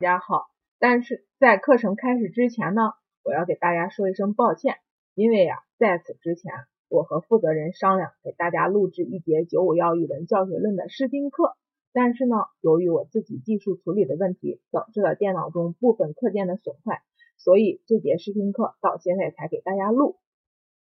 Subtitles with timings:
[0.00, 0.46] 大家好，
[0.78, 2.92] 但是在课程开始之前呢，
[3.24, 4.76] 我要给大家说一声抱歉，
[5.16, 6.52] 因为呀，在此之前，
[6.88, 11.56] 我和负责人商量给大家录制一节九五幺语文教学论的试听课，
[11.92, 17.02] 但是呢，由于我自己技术处理的问题，导致了电脑中部分课件的损坏，
[17.36, 20.16] 所以这节试听课到现在才给大家录。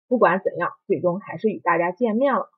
[0.09, 2.49] 不管怎样，最终还是与大家见面了，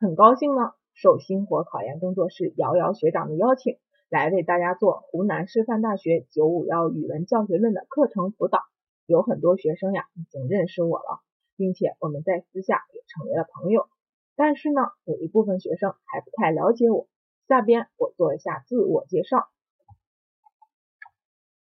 [0.00, 3.78] 很高兴呢，受星火考研工作室瑶瑶学长的邀请。
[4.08, 8.62] 来为大家做湖南师范大学九五幺语文教学论的课程辅导，
[9.04, 11.20] 有很多学生呀已经认识我了，
[11.56, 13.88] 并且我们在私下也成为了朋友。
[14.36, 17.08] 但是呢，有一部分学生还不太了解我。
[17.48, 19.48] 下边我做一下自我介绍。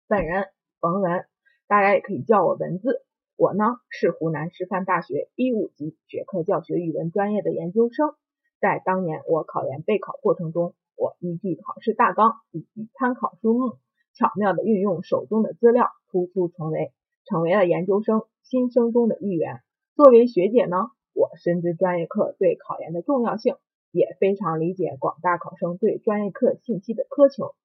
[0.07, 0.49] 本人
[0.81, 1.25] 冯文，
[1.67, 3.05] 大家也可以叫我文字。
[3.37, 8.15] 我呢是湖南师范大学一五级学科教学语文专业的研究生，
[8.59, 10.75] 在当年我考研备考过程中。
[10.95, 13.77] 我依据考试大纲以及参考书目，
[14.13, 16.93] 巧妙地运用手中的资料，突出重围，
[17.25, 19.61] 成为了研究生新生中的一员。
[19.95, 20.77] 作为学姐呢，
[21.13, 23.55] 我深知专业课对考研的重要性，
[23.91, 27.55] 也非常理解广大考生对专业课信息的苛求。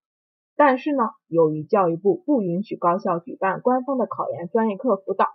[0.56, 5.28] 但是呢，由于教育部不允许高校举办官方的考研专业课辅导，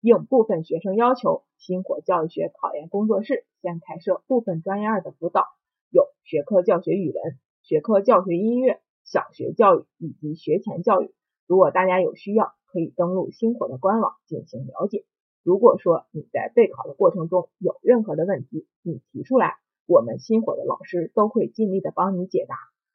[0.00, 5.46] 应部分学生要求，星火教育学考研工作室先开设部分专业二的辅导。
[5.88, 11.12] 有学科教学语文、学科教学音乐、小学教育以及学前教育。
[11.48, 15.04] 如果大家有需要，可以登录星火的官网进行了解。
[15.42, 22.54] 如果说你在备考的过程中有任何的问题，你提出来，我们星火的老师都会尽力的帮你解答。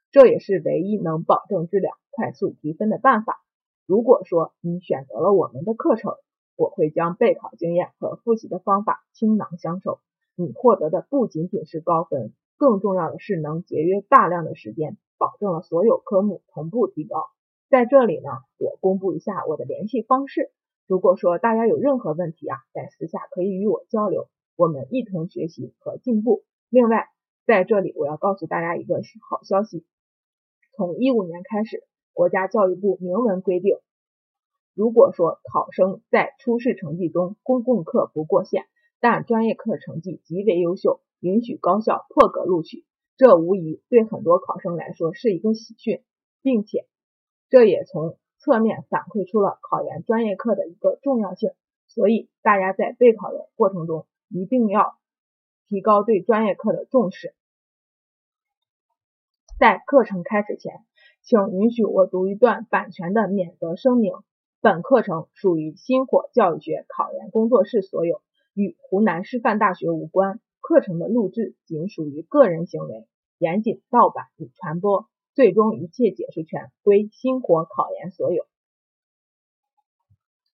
[0.10, 3.42] 这也是唯一能保证质量、快速提分的办法。
[3.86, 6.14] 如果说你选择了我们的课程，
[6.56, 10.00] 我会将备考经验和复习的方法倾囊相授，
[10.38, 12.32] 你获得的不仅仅是高分。
[12.62, 17.26] 更重要的是能节约大量的时间，保证了所有科目同步提高。
[17.72, 20.52] 在这里呢，我公布一下我的联系方式。
[20.86, 26.44] 如果说大家有任何问题啊，在私下可以与我交流，我们一同学习和进步。
[26.70, 27.08] 另外，
[27.48, 29.84] 在这里我要告诉大家一个好消息：
[30.76, 31.84] 从一五年开始，
[32.14, 33.78] 国家教育部明文规定，
[34.76, 38.66] 如果说考生在初试成绩中公共课不过线，
[39.00, 41.02] 但专业课成绩极为优秀。
[41.22, 42.84] 允许高校破格录取，
[43.16, 46.04] 这无疑对很多考生来说是一个喜讯，
[46.42, 46.88] 并且
[47.48, 51.52] 这也从侧面反馈出了考研专业课的一个重要性。
[51.88, 54.98] 所以大家在备考的过程中一定要
[55.68, 57.36] 提高对专业课的重视。
[59.60, 60.86] 在课程开始前，
[61.22, 64.14] 请允许我读一段版权的免责声明：
[64.60, 68.24] 本课程属于星火教育学考研工作室所有，
[68.56, 70.40] 与湖南师范大学无关。
[70.62, 73.08] 课程的录制仅属于个人行为，
[73.38, 78.46] 严禁盗版与传播，最终一切解释权归星火考研所有。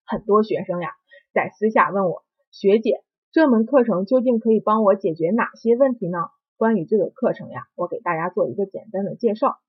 [0.06, 0.92] 很多学生呀，
[1.34, 6.18] 在私下问我，学姐，这门课程究竟可以帮我解决哪些问题呢？
[6.56, 9.60] 关于这个课程呀，我给大家做一个简单的介绍。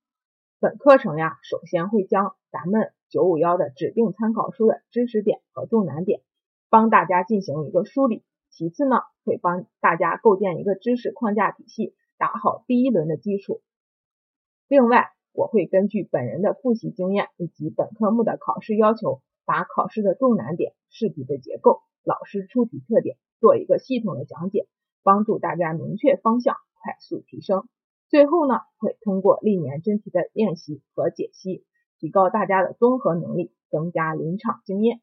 [0.60, 6.22] 本课程呀，首先会将咱们九五幺的指定参考书的知识点和重难点，
[6.70, 8.25] 帮大家进行一个梳理。
[8.51, 13.61] 其次呢，会帮大家构建一个知识框架体系，打好第一轮的基础。
[14.67, 24.67] 另外，我会根据本人的复习经验以及本科目的考试要求，把考试的重难点、试题的结构、老师出题特点做一个系统的讲解，
[25.03, 27.69] 帮助大家明确方向，快速提升。
[28.09, 31.65] 最后呢，会通过历年真题的练习和解析，
[31.99, 35.01] 提高大家的综合能力，增加临场经验。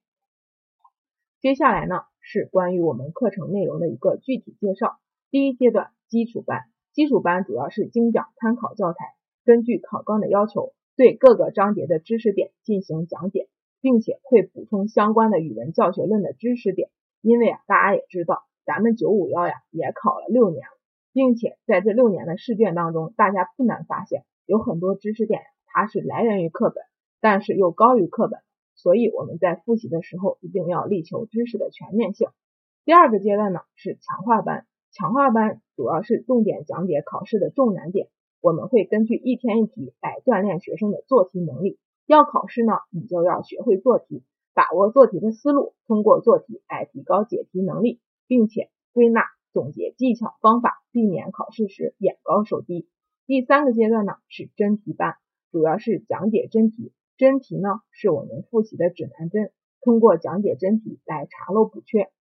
[1.42, 2.02] 接下来呢？
[2.22, 4.98] 是关于我们课程内容的一个具体介绍。
[5.30, 9.14] 第一阶段基础班，基础班主要是精讲参考教材，
[9.44, 13.48] 根据考纲的要求，对各个章节的知识点进行讲解，
[13.80, 16.90] 并且会补充相关的语文教学论的知识点。
[17.22, 20.78] 因为啊，大家也知道，咱们九五幺呀也考了六年了，
[21.14, 26.84] 并且在这六年的试卷当中，大家不难发现，有很多知识点它是来源于课本，
[27.22, 28.40] 但是又高于课本。
[28.76, 32.28] 所以我们在复习的时候一定要力求知识的全面性。
[32.84, 38.10] 第二个阶段呢是强化班，强化班主要是重点讲解考试的重难点，
[38.42, 41.80] 我们会根据一天一题来锻炼学生的做题能力。
[42.06, 44.24] 要考试呢，你就要学会做题，
[44.54, 52.88] 把握做题的思路，通过做题来提高解题能力，并且归纳总结技巧方法，避免考试时眼高手低。
[53.26, 55.16] 第三个阶段呢是真题班，
[55.52, 56.94] 主要是讲解真题。
[57.18, 59.52] 真题呢是我们复习的指南针，
[59.82, 62.12] 通过讲解真题来查漏补缺。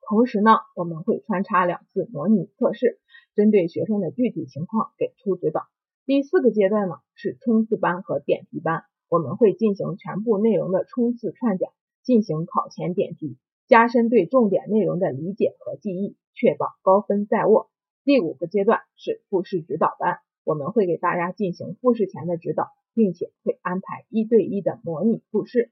[0.00, 2.98] 同时呢，我们会穿插两次模拟测试，
[3.34, 5.66] 针对学生的具体情况给出指导。
[6.06, 11.70] 第四个阶段呢是冲刺班和点题班，我们会进行全部内容的冲刺串讲，
[12.02, 13.36] 进行考前点题，
[13.68, 17.70] 加深对重点内容的理解和记忆，确保高分在握。
[18.02, 25.70] 第五个阶段是复试指导班，我们会给大家进行复试前的指导，并且会安排一对一的模拟复试。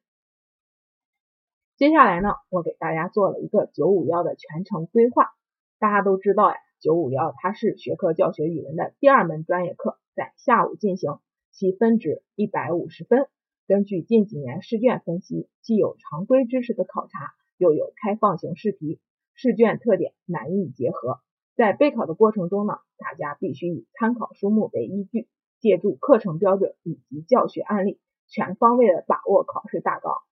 [1.76, 5.30] 接下来呢，我给大家做了一个九五幺的全程规划。
[5.78, 11.20] 大家都知道呀，九五幺它是学科教学语文的第二门专业课，在下午进行，
[11.52, 13.28] 其分值一百五十分。
[13.66, 19.00] 根据近几年试卷分析，既有常规知识的考察，又有开放型试题，
[19.34, 21.20] 试卷特点难易结合。
[21.56, 25.28] 在备考的过程中呢，大家必须以参考书目为依据，
[25.60, 30.22] 借助课程标准以及教学案例，全方位的把握考试大纲。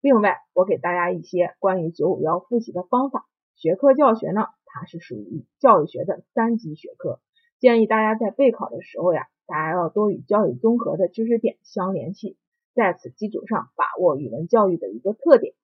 [0.00, 3.26] 另外，我给大家一些关于九五幺复习的方法。
[3.54, 7.20] 学科教学呢，它是属于教育学的三级学科，
[7.58, 12.36] 建议大家在备考的时候呀，大家要多与教育综合的知识点相联系，
[12.74, 15.54] 在此基础上把握语文教育的一个特点。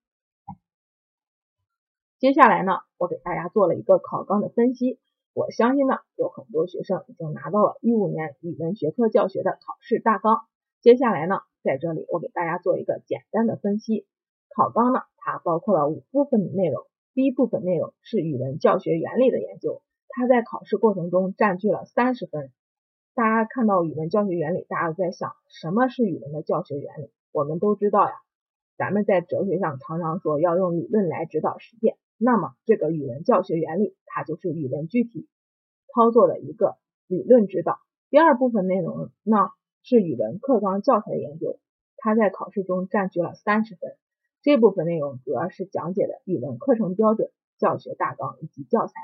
[2.19, 4.99] 接下来呢，我给大家做了一个考纲的分析。
[5.39, 10.41] 我相信呢，有很多学生已经拿到了一五年语文学科教学的考试大纲。
[10.81, 14.05] 接下来呢，在这里我给大家做一个简单的分析。
[14.53, 16.83] 考纲呢，它包括了五部分的内容。
[17.15, 22.51] 第一部分内容是语文教学原理的研究，它在考试过程中占据了三十分。
[23.15, 27.13] 大家看到语文教学原理，大家在想什么是语文的教学原理？
[27.31, 28.15] 我们都知道呀，
[28.77, 31.97] 咱们在哲学上常常说要用理论来指导实践。
[32.21, 35.29] 那么，这个语文教学原理，它就是语文具体
[35.95, 36.77] 操作的一个
[37.07, 37.79] 理论指导。
[38.11, 39.51] 第二部分内容呢，
[39.85, 41.61] 是语文课纲教材的研究，
[41.97, 43.97] 它在考试中占据了三十分。
[44.43, 48.95] 这部分内容主要是讲解的语文课程标准、教学大纲以及教材。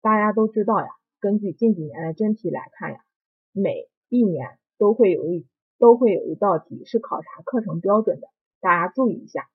[0.00, 0.86] 大家都知道呀，
[1.20, 3.04] 根据近几年的真题来看呀，
[3.52, 5.46] 每一年都会有一
[5.78, 8.28] 都会有一道题是考察课程标准的，
[8.60, 9.50] 大家注意一下。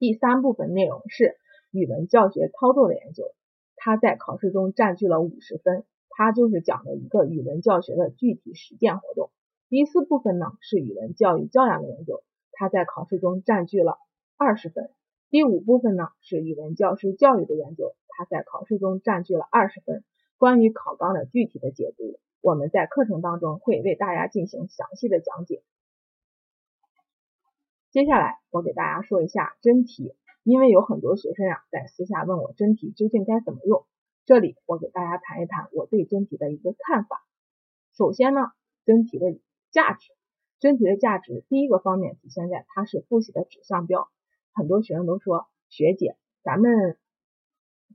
[0.00, 1.38] 第三部分内容是。
[1.70, 3.34] 语文教学操作的研究，
[3.76, 9.30] 它在考试中占据了五十分，它就是讲的一个语文教学的具体实践活动。
[9.68, 12.22] 第四部分呢是语文教育教养的研究，
[12.52, 13.98] 它在考试中占据了
[14.36, 14.90] 二十分。
[15.30, 20.04] 第五部分呢是语文教师教育的研究，它在考试中占据了二十分。
[20.38, 25.62] 关于考纲的具体的解读，我们在课程当中会为大家进行详细的讲解。
[27.90, 30.14] 接下来我给大家说一下真题。
[30.48, 33.84] 因为有很多学生呀在私下问我真题究竟该怎么用，
[34.24, 37.22] 这里我给大家谈一谈我对真题的一个看法。
[37.94, 38.40] 首先呢，
[38.86, 39.38] 真题的
[39.70, 40.10] 价值，
[40.58, 44.08] 真题的价值第一个方面体现在它是复习的指向标。
[44.54, 46.96] 很多学生都说学姐，咱们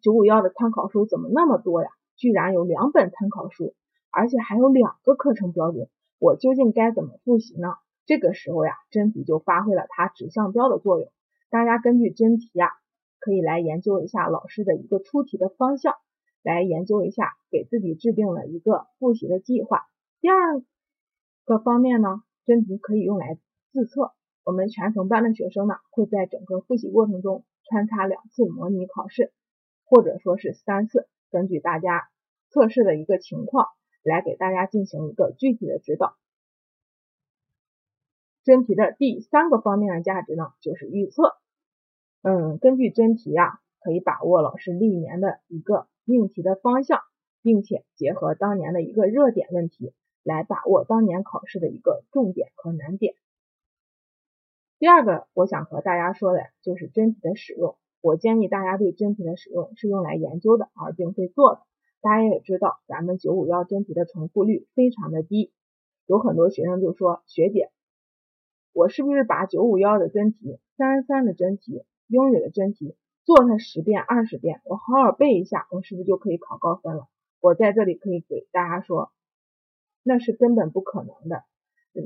[0.04, 1.90] 九五幺的参考书怎么那么多呀？
[2.16, 3.74] 居然有两本参考书，
[4.12, 5.90] 而且还有两个课程标准，
[6.20, 7.70] 我究竟该怎么复习呢？
[8.06, 11.12] 这个时候呀，真题就发挥了它指向标的作用。
[11.54, 12.68] 大家根据真题啊，
[13.20, 15.94] 可以来研究一下老师的一个出题的方向，
[16.42, 19.86] 来研究一下，给自己制定了一个复习的计划。
[20.20, 20.64] 第二
[21.46, 23.38] 个方面呢，真题可以用来
[23.72, 24.14] 自测。
[24.44, 29.32] 我们全程班的学生呢，会在整个复习过程中穿插两次模拟考试，
[29.86, 32.10] 或者说是三次，根据大家
[32.50, 33.68] 测试的一个情况，
[34.02, 36.16] 来给大家进行一个具体的指导。
[38.44, 41.36] 真题的第三个方面的价值呢，就是预测。
[42.24, 47.02] 嗯，根据真题啊，可以把握老师历年的一个命题的方向，
[47.42, 53.16] 并且结合当年的一个热点问题，来把握当年考试的一个重点和难点。
[54.80, 57.76] 第二个，我想和大家说的就是真题的使用。
[58.00, 61.62] 我建议大家对真题的使用是用来研究的，而并非做的。
[62.00, 65.52] 大家也知道，咱们九五幺真题的重复率非常的低，
[66.06, 67.70] 有很多学生就说，学姐，
[68.72, 71.84] 我是不是把九五幺的真题、三十三的真题？
[72.14, 77.08] 英语的真题做它十遍二十遍，我好好背一下，我是不是就可以考高分了？
[77.42, 79.12] 我在这里可以给大家说，
[80.04, 81.44] 那是根本不可能的。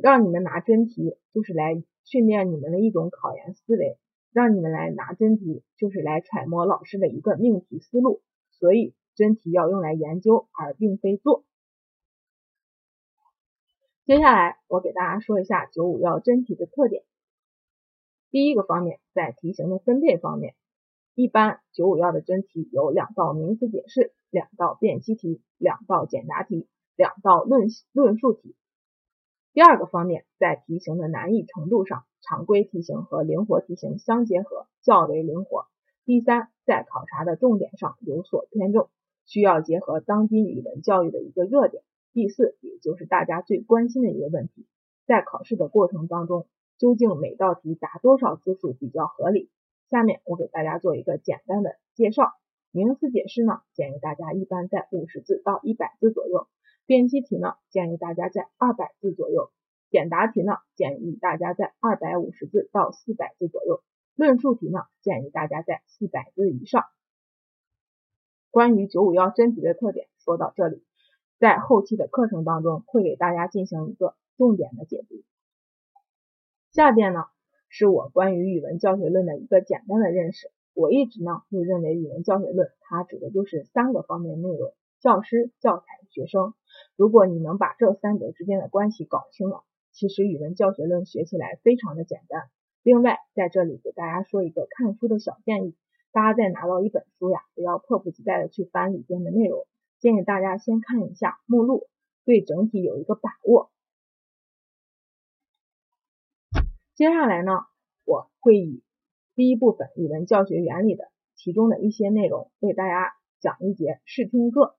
[0.01, 3.97] 让你们拿真题就是来训练你们的一种考研思维，
[4.31, 8.21] 让你们来拿真题就是来揣摩老师的一个命题思路。
[8.51, 11.43] 所以真题要用来研究，而并非做。
[14.05, 17.03] 接下来我给大家说一下九五幺真题的特点。
[18.29, 20.55] 第一个方面，在题型的分配方面，
[21.15, 28.55] 一般九五幺的真题有两道名词解释、两道辨析题、两道简答题、两道论论述题。
[29.53, 35.65] 第二个方面，在题型的难易程度上，常规题型和灵活题型相结合，较为灵活。
[36.05, 38.89] 第三，在考察的重点上有所偏重，
[39.25, 41.81] 需要结合当今语文教育的一个热点。
[42.13, 44.67] 第四，也就是大家最关心的一个问题，
[45.05, 46.45] 在考试的过程当中，
[46.77, 49.49] 究竟每道题答多少字数比较合理？
[49.89, 52.33] 下面我给大家做一个简单的介绍。
[52.71, 56.47] 名词解释呢，建议大家一般在五十字到一百字左右；
[56.85, 59.49] 辨析题呢，建议大家在二百字左右；
[59.89, 63.81] 简答题呢，建议大家在二百五十字到四百字左右；
[64.15, 66.83] 论述题呢，建议大家在四百字以上。
[68.51, 70.83] 关于九五幺真题的特点说到这里，
[71.39, 75.23] 在后期的课程当中会给大家进行一个重点的解读。
[76.71, 77.21] 下边呢
[77.69, 80.51] 是我关于语文教学论的一个简单的认识。
[80.73, 86.53] 我一直呢就认为语文教学论它指的就是三个方面内容：教师、教材、学生。
[86.95, 92.43] 如果你能把这三者之间的关系搞清了，其实语文教学论学起来非常的简单。
[92.83, 95.75] 另外，在这里给大家说一个看书的小建议：
[96.11, 99.65] 大家在拿到一本书呀，不要迫不及待的去翻里边的内容，
[99.99, 101.87] 建议大家先看一下目录，
[102.23, 103.71] 对整体有一个把握。
[106.97, 107.51] 接下来呢，
[108.05, 108.81] 我会以
[109.35, 114.75] 第一部分语文教学原理的其中的一些内容为大家讲一节试听课。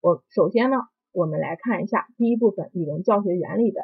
[0.00, 0.78] 我首先呢，
[1.12, 3.82] 我们来看一下第一部分语文教学原理的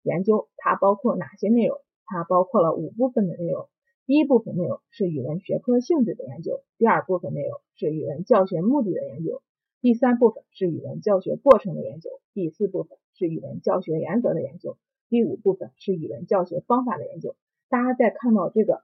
[0.00, 1.76] 研究，它包括哪些内容？
[2.06, 3.68] 它包括了五部分的内容。
[4.06, 9.42] 第一部分内容是语文学科性质的研究，第二部分内容是语文教学目的的研究，
[9.82, 14.78] 第三部分是语文教学过程的研究，第四部分是语文教学原则的研究，
[15.14, 17.36] 第五部分是语文教学方法的研究。
[17.68, 18.82] 大家在看到这个。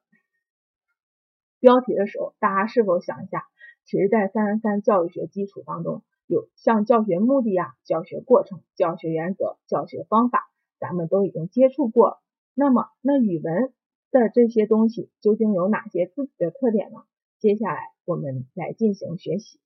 [1.58, 3.49] 标题的时候，大家是否想一下，
[3.84, 12.22] 其实，在三三三教育学基础当中，有像教学目的呀、教学过程、教学原则、教学方法，咱们都已经接触过。
[12.54, 13.75] 那么，那语文
[14.12, 17.00] 的这些东西究竟有哪些自己的特点呢？
[17.40, 19.58] 接下来我们来进行学习。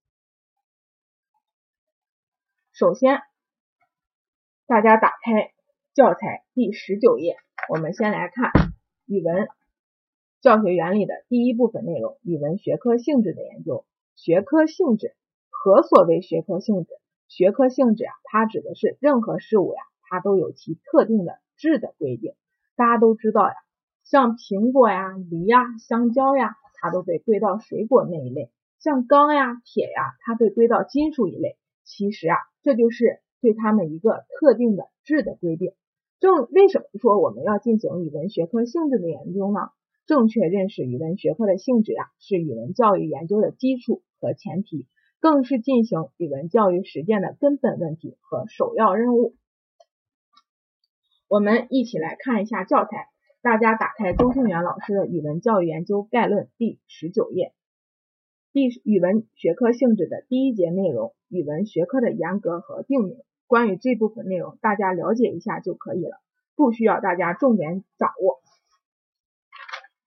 [2.73, 3.21] 首先，
[4.67, 5.53] 大家打开
[5.95, 7.37] 教材第十九页，
[7.69, 8.51] 我们先来看
[9.07, 9.47] 语文。
[10.41, 13.87] 教学原理的第一部分内容：语文学科性质的研究。
[14.17, 15.15] 学科性质，
[15.51, 16.89] 何所谓学科性质？
[17.29, 22.35] 学科性质啊，它指的是任何事物呀，它都有其特定的质的规定。
[22.75, 23.55] 大家都知道呀，
[24.03, 31.57] 像苹果呀、梨呀、香蕉呀，它都被归到水果那一类；像钢呀、铁呀，它被归到金属一类。
[31.85, 35.73] 其实啊，这就是对它们一个特定的质的规定。
[36.25, 39.73] 正为什么说我们要进行语文学科性质的研究呢？
[40.07, 44.87] 正确认识语文学科的性质呀，是语文教育研究的基础和前提，
[45.21, 49.35] 更是进行语文教育实践的根本问题和首要任务。
[51.29, 53.09] 我们一起来看一下教材，
[53.43, 57.53] 大家打开周庆元老师的《语文教育研究概论》第十九页，
[58.51, 63.19] 第语文学科性质的第一节内容：语文学科的严格和定名。
[63.47, 66.21] 关于这部分内容，大家了解一下就可以了，
[66.57, 68.41] 不需要大家重点掌握。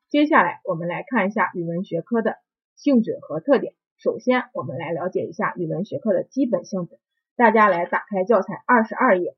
[0.10, 2.38] 接下来我们来看一下语文学科的
[2.76, 3.74] 性质和特点。
[3.98, 7.00] 首先，我们来了解一下语文学科的基本性质。
[7.36, 9.36] 大家来打开教材二十二页，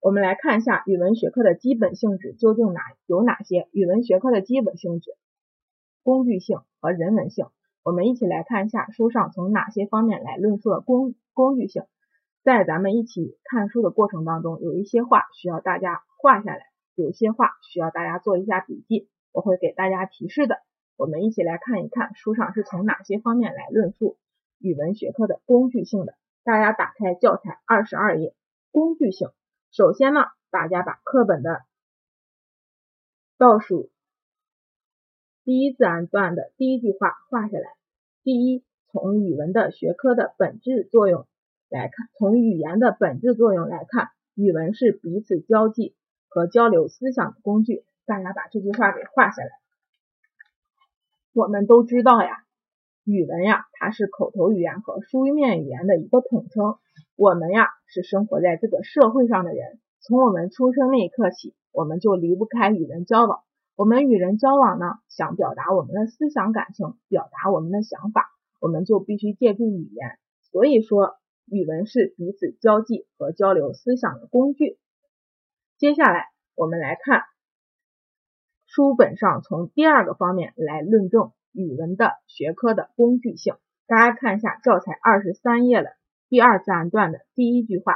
[0.00, 3.68] 我们来看一下语文学科的基本性质究竟哪有哪些？
[3.72, 5.16] 语文学科的基本性质：
[6.02, 7.46] 工具性和人文性。
[7.84, 11.84] 我们一起来看一下书上从哪些方面来论述了工工具性。
[12.42, 16.64] 在咱们一起看书的过程当中，有一些话需要大家画下来。
[16.96, 20.58] 有些话需要大家做一下笔记，我会给大家提示的。
[20.96, 24.18] 我们一起来看一看书上是从哪些方面来论述
[24.58, 26.14] 语文学科的工具性的。
[26.42, 28.34] 大家打开教材二十二页，
[28.72, 29.28] 工具性。
[29.70, 31.60] 首先呢，大家把课本的
[33.36, 33.90] 倒数
[35.44, 37.76] 第一自然段的第一句话画下来。
[38.24, 41.26] 第一，从语文的学科的本质作用
[41.68, 45.94] 来看，从语言的本质作用来看，语文是彼此交际。
[46.30, 49.48] 和交流思想的工具，大家把这句话给画下来。
[51.32, 52.44] 我们都知道呀，
[53.02, 56.76] 语文呀，它是口头语言和书面语言的一个统称。
[57.16, 63.40] 我们呀，是生活在这个社会上的人，从我们出生那一刻起，我们就离不开与人交往。
[63.74, 68.28] 我们与人交往呢，想表达我们的思想感情，表达我们的想法，
[68.60, 70.18] 我们就必须借助语言。
[70.50, 74.78] 所以说，语文是彼此交际和交流思想的工具。
[75.76, 77.22] 接下来我们来看
[78.66, 83.54] 书本上从第二个方面来论证语文的学科的工具性。
[83.86, 85.90] 大家看一下教材二十三页的
[86.28, 87.94] 第二自然段的第一句话：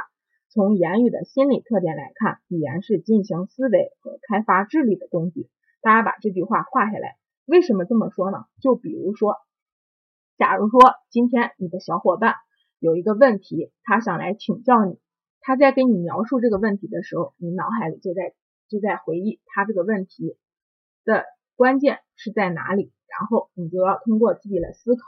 [0.49, 5.49] 从言语的心理特点来看，语言是进行思维和开发智力的工具。
[5.81, 7.17] 大家把这句话画下来。
[7.45, 8.45] 为什么这么说呢？
[8.61, 9.35] 就比如说，
[10.37, 12.35] 假如说今天你的小伙伴
[12.79, 14.99] 有一个问题，他想来请教你。
[15.45, 18.33] 他在给你描述这个问题的时候，你脑海里就在
[18.69, 20.37] 就在回忆他这个问题
[21.03, 21.25] 的
[21.55, 25.01] 关键是在哪里，然后你就要通过自己的思考，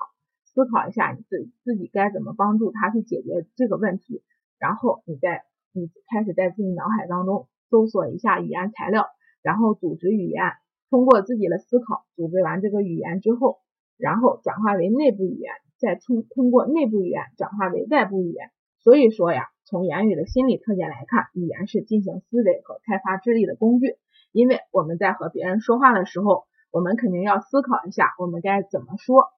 [0.43, 4.23] 思考一下你自自己该怎么帮助他去解决这个问题，
[4.59, 9.07] 然后你再你开始在自己脑海当中搜索一下语言材料，
[9.41, 10.51] 然后组织语言，
[10.89, 13.59] 通过自己的思考组织完这个语言之后，
[13.97, 18.51] 然后转化为内部语言，再通通过内部语言转化为外部语言。
[18.79, 19.49] 所以说呀。
[19.67, 23.95] 从言语的心理特点来看，语言是进行思维和开发智力的工具。
[24.31, 29.29] 因为我们在和别人说话的时候，我们肯定要思考一下，我们该怎么说，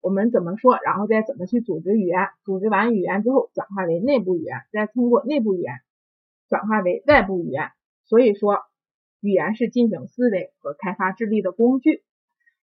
[0.00, 5.72] 我们怎么说，然后再怎么去组织语言，组织完语言之后，转化为内部语言，再通过内部语言
[6.48, 7.70] 转化为外部语言。
[8.04, 8.60] 所以说，
[9.20, 12.04] 语言是进行思维和开发智力的工具。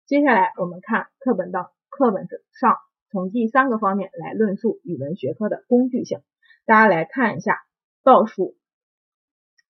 [0.08, 2.26] 接下来我们看课本的课本
[2.58, 2.78] 上，
[3.10, 6.20] 从第三个方面来论述语文学科的工具性。
[6.64, 7.58] 大家来看一下
[8.02, 8.56] 倒数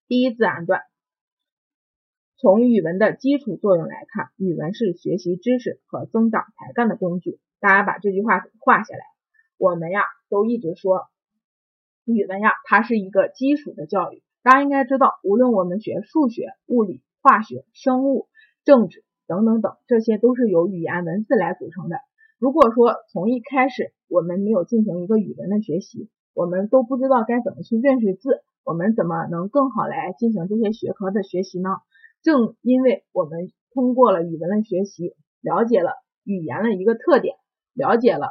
[0.06, 0.82] 第一自然段。
[2.36, 7.40] 从语文的基础作用来看，语文是学习知识和增长才干的工具。
[7.58, 9.00] 大家把这句话画下来。
[9.56, 11.08] 我们呀都一直说，
[12.04, 14.22] 语文呀它是一个基础的教育。
[14.44, 18.28] 大家应该知道，无论我们学数学、物理、化学、生物、
[18.62, 21.98] 政治等等等，这些都是由语言文字来组成的。
[22.38, 31.68] 如果说从一开始我们没有进行一个语文的学习，我们都不知道该怎么去认识字，我们怎么能更好来进行这些学科的学习呢？
[32.22, 35.92] 正因为我们通过了语文的学习，了解了
[36.24, 37.36] 语言的一个特点，
[37.74, 38.30] 了解了，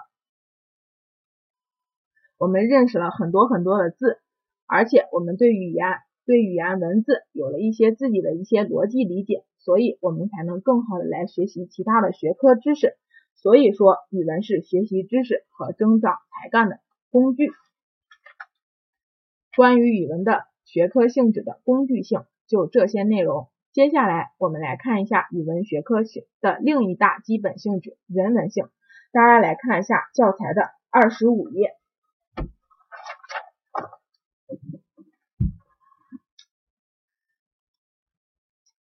[2.37, 4.19] 我们认识了很多很多的字，
[4.65, 5.85] 而且我们对语言、
[6.25, 12.95] 对语言文字有了一些自己的一些逻辑理解，所以我们才能更好的来学习其他的学科知识。
[13.35, 16.79] 所以说，语文是学习知识和增长才干的
[17.11, 17.51] 工具。
[19.57, 23.49] 关于语文的学科性质的工具性，就这些内容。
[23.73, 28.69] 接下来我们来看一下语文学科性的另一大基本性质——人文性。
[29.11, 31.75] 大家来看一下教材的二十五页。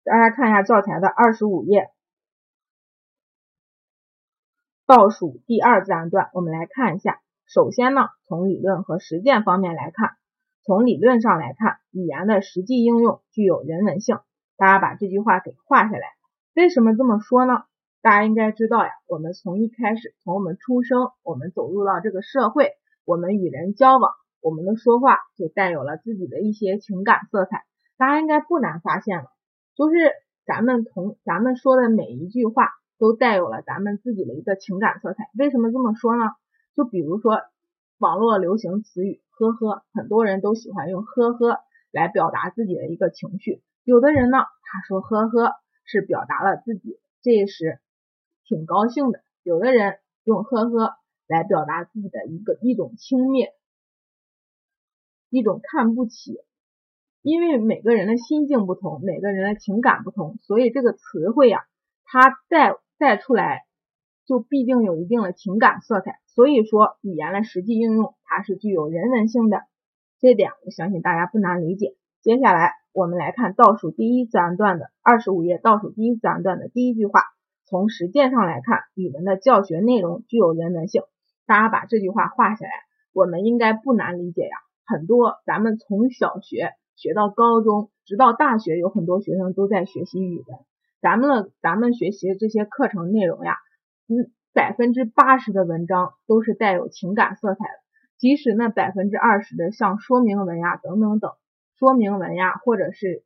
[0.03, 1.91] 大家看一下教材的二十五页，
[4.87, 7.21] 倒数第二自然段，我们来看一下。
[7.47, 10.17] 首先呢，从理论和实践方面来看。
[10.63, 14.21] 从理论上来看，语言的实际应用具有人文性。
[14.57, 16.03] 大家把这句话给画下来。
[16.55, 17.65] 为什么这么说呢？
[18.03, 22.73] 大家应该知道呀，我们从一开始，从我们出生，我们走入到这个社会，
[23.05, 27.65] 我们与人交往，我们的说话就带有了自己的一些情感色彩。
[27.97, 29.31] 大家应该不难发现了，
[29.75, 29.97] 就是
[30.45, 35.31] 咱们从咱们说的每一句话都带有了咱们自己的一个情感色彩。
[35.39, 36.25] 为什么这么说呢？
[36.75, 37.41] 就比如说
[37.99, 39.23] 网络流行词语。
[39.41, 43.63] 呵呵，很多人都喜欢用呵呵来表达自己的一个情绪。
[43.85, 45.55] 有的人呢，他说呵呵
[45.87, 47.81] 是表达了自己这时
[48.45, 53.55] 挺高兴的；有的人用呵呵来表达自己的一个一种轻蔑，
[55.31, 56.45] 一种看不起。
[57.23, 61.65] 因为每个人的心境不同，每个人的情感不同，所以这个词汇呀，
[62.05, 63.65] 它带带出来。
[64.27, 69.65] 就必定有一定的情感色彩，所以说语言的实际应用它是具有人文性的，
[70.21, 71.97] 这点我相信大家不难理解。
[72.23, 77.23] 接下来我们来看倒数第一自然段的二十五页倒数第一自然段的第一句话，
[77.65, 81.03] 从实践上来看，语文的教学内容具有人文性。
[81.45, 82.73] 大家把这句话画下来，
[83.13, 84.57] 我们应该不难理解呀。
[84.87, 90.59] 很多咱们从小学学到高中，直到大学，有很多学生都在学习语文，
[91.01, 93.57] 咱们的咱们学习的这些课程内容呀。
[94.07, 97.81] 嗯，百分之八十的文章都是带有情感色彩的，
[98.19, 101.33] 即使那百分之二十的像说明文呀等等等，
[101.79, 103.25] 说明文呀或者是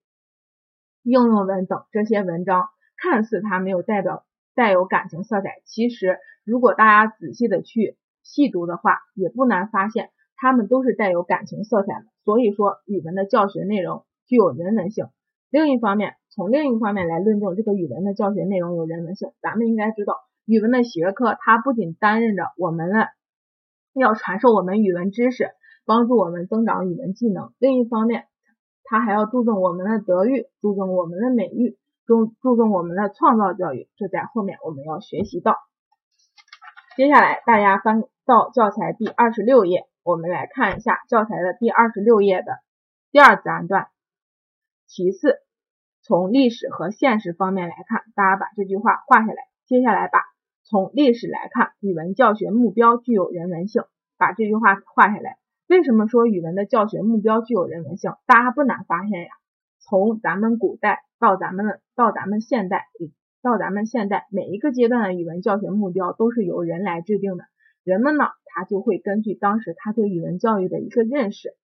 [1.02, 12.06] 应用文等这些文章，看似它没有代表带有感情色彩，其实如果大家仔细的去细读的话，也不难发现它们都是带有感情色彩的。
[12.24, 15.06] 所以说，语文的教学内容具有人文性。
[15.50, 20.16] 另一方面，从另一方面来论证这个语文的教学内容有人文性，咱们应该知道。
[20.46, 23.08] 语文的学科，它不仅担任着我们的
[23.94, 25.50] 要传授我们语文知识，
[25.86, 28.26] 帮助我们增长语文技能，另一方面，
[28.84, 33.88] 它还要注重我们的德育，注重我们的美育，注注重我们的创造教育。
[33.96, 35.56] 这在后面我们要学习到。
[36.96, 42.58] 接下来，大家翻到教材第二十六页，我们来看一下教材的第二十六页的
[43.10, 43.88] 第二自然段。
[44.86, 45.38] 其次，
[46.02, 49.48] 从历史和现实方面来看，大家把这句话画下来。
[49.64, 50.20] 接下来把。
[50.66, 53.82] 从历史来看，语文教学目标具有人文性。
[54.18, 55.38] 把这句话画下来。
[55.66, 58.12] 为什么说语文的教学目标具有人文性？
[58.26, 59.30] 大家不难发现呀，
[59.80, 62.88] 从咱们古代到咱们到咱们现代，
[63.42, 67.44] 到咱们现代每一个阶段的语文教学目标都是由人来制定的。
[67.84, 71.54] 人们呢，他就会根据当时他对语文教育的一个认识，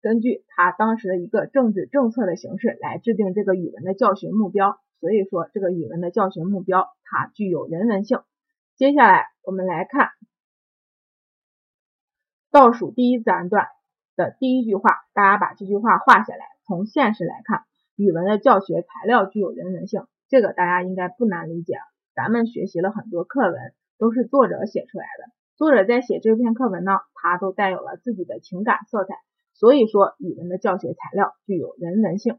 [0.00, 4.78] 根据他当时的一个政治政策的形式来制定这个语文的教学目标。
[5.00, 8.20] 所以说，这个语文的教学目标它具有人文性。
[8.76, 10.10] 接下来我们来看
[12.50, 13.66] 倒数第一自然段
[14.16, 16.46] 的第一句话，大家把这句话画下来。
[16.66, 17.64] 从现实来看，
[17.96, 21.74] 语文的教学材料具有人文性，这个大家应该不难理解。
[22.14, 25.35] 咱们学习了很多课文，都是作者写出来的。
[25.56, 29.14] 作者在写这篇课文呢，他都带有了自己的情感色彩，
[29.54, 32.38] 所以说语文的教学材料具有人文性。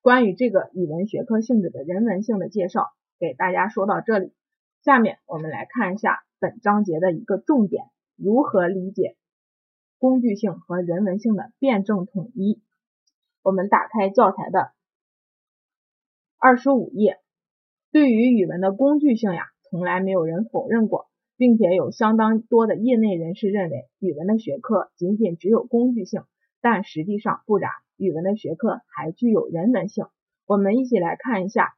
[0.00, 4.32] 关于这个语文学科性质的人文性的介绍，给大家说到这里。
[4.80, 7.84] 下面我们来看一下本章节的一个重点：
[8.16, 9.18] 如何理解
[9.98, 12.62] 工具性和人文性的辩证统一。
[13.42, 14.72] 我们打开教材的
[16.38, 17.20] 二十五页，
[17.90, 21.11] 对于语文的工具性呀，从来没有人否认过。
[21.42, 26.22] 并且有相当多的业内人士认为，语文的学科仅仅只有工具性，
[26.60, 30.06] 但实际上不然，语文的学科还具有人文性。
[30.46, 31.74] 我们一起来看一下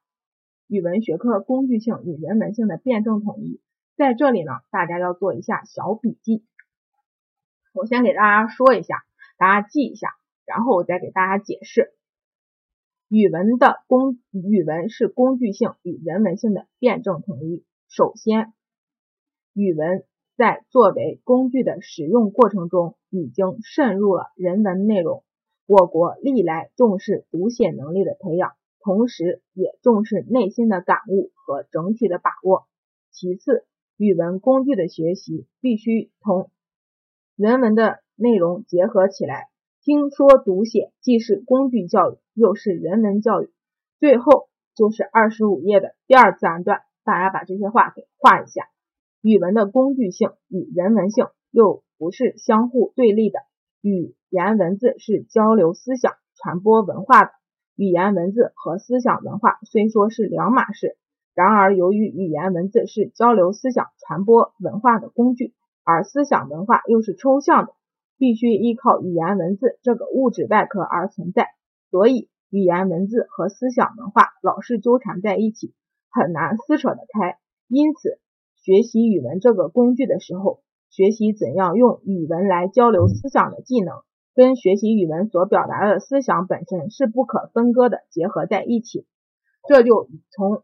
[0.67, 3.59] 语文学科工具性与人文性的辩证统一。
[3.97, 6.45] 在这里呢，大家要做一下小笔记。
[7.73, 9.03] 我先给大家说一下，
[9.39, 10.11] 大家记一下，
[10.45, 11.95] 然后我再给大家解释
[13.09, 17.65] 语文的工语文是工具性与人文性的辩证统一。
[17.89, 18.53] 首先。
[19.55, 20.05] 语文
[20.37, 25.23] 在作为工具的使用过程中，已经渗入了人文内容。
[25.67, 32.67] 我国历来重视读写能力的培养，同时也重视内心的感悟和整体的把握。
[33.13, 33.65] 其次，
[33.97, 36.51] 语文工具的学习必须同
[37.37, 39.49] 人文的内容结合起来。
[39.85, 43.51] 听说读写既是工具教育，又是人文教育。
[44.01, 48.69] 最后就是二十五页的第二自然段，大家把这些话给画一下。
[49.25, 53.39] 语文的工具性与人文性又不是相互对立的。
[53.81, 57.31] 语言文字是交流思想、传播文化的。
[57.75, 60.99] 语言文字和思想文化虽说是两码事，
[61.35, 67.73] 然而由于语言文字是交流思想、传播文化的工具，而思想文化又是抽象的，
[68.19, 71.47] 必须依靠语言文字这个物质外壳而存在，
[71.91, 75.73] 所以语言文字和思想文化老是纠缠在一起，
[76.11, 77.39] 很难撕扯得开。
[77.69, 78.19] 因此。
[78.65, 83.93] 学习语文这个工具的时候，学习怎样用语文来交流思想的技能，
[84.35, 89.05] 跟学习语文所表达的思想本身是不可分割的结合在一起。
[89.69, 90.63] 这就从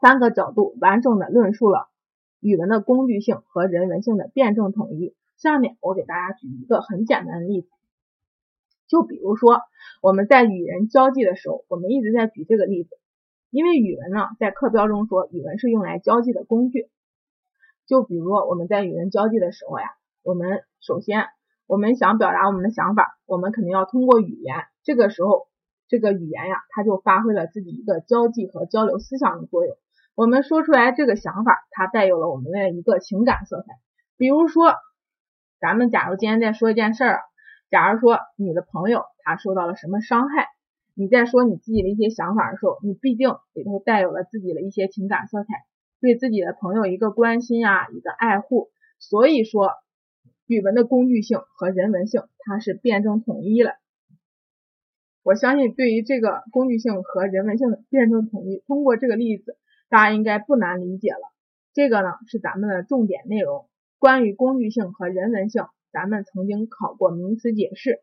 [0.00, 1.90] 三个角度完整的论述了
[2.40, 5.14] 语文的工具性和人文性的辩证统一。
[5.36, 7.68] 下面我给大家举一个很简单的例子，
[8.88, 9.60] 就比如说
[10.00, 12.96] 我们在与人交际的时候，我们一直在举这个例子，
[13.50, 16.88] 因为语文呢在课标中说语文是用来交际的工具。
[17.90, 19.86] 就比如我们在与人交际的时候呀，
[20.22, 21.26] 我们首先
[21.66, 24.54] 我们想表达我们的想法，我们肯定要通过语言。
[24.84, 25.48] 这个时候，
[25.88, 29.76] 这个语言呀，它就发挥了自己一个交际和交流思想的作用。
[30.14, 33.66] 我们说出来这个想法，它带有了我们的一个情感色彩。
[34.16, 34.72] 比如说，
[35.58, 37.22] 咱们假如今天在说一件事儿，
[37.70, 40.46] 假如说你的朋友他受到了什么伤害，
[40.94, 45.48] 你在说你自己的一些想法的时候，你必定里头带有了自己的一些情感色彩。
[46.00, 49.72] 对自己的朋友一个关心呀，一个爱护，所以说
[50.46, 53.74] 语文的工具性和人文性它是辩证统一了。
[55.22, 59.58] 我相信对于这个工具性和人文性的辩证统一，通过这个例子，
[59.90, 61.20] 大家应该不难理解了。
[61.74, 63.68] 这个呢是咱们的重点内容。
[63.98, 68.00] 关于工具性和人文性，咱们曾经考过名词解释。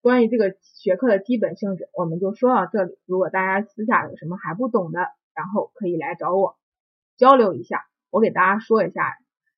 [0.00, 2.98] 关于这个学科的基本性质，我们就说到这里。
[3.04, 5.00] 如果大家私下有什么还不懂的，
[5.34, 6.56] 然后可以来找我
[7.16, 7.86] 交流一下。
[8.10, 9.16] 我给大家说一下，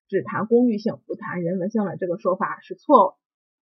[0.08, 3.12] 只谈工具性不谈人文性的这个说法是错误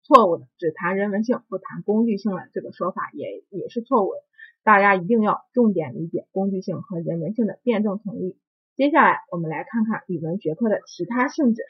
[0.01, 0.47] 错误的。
[0.57, 4.19] 只谈人文性不谈工具性的这个说法也也是错误的。
[4.63, 8.37] 大家一定要重点理解工具性和人文性的辩证统一。
[8.75, 11.63] 接下来我们来看看语文学科的其他性质。